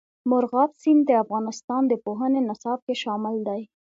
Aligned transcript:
مورغاب 0.29 0.71
سیند 0.81 1.01
د 1.07 1.11
افغانستان 1.23 1.81
د 1.87 1.93
پوهنې 2.05 2.41
نصاب 2.49 2.79
کې 2.85 2.95
شامل 3.03 3.35
دي. 3.47 3.61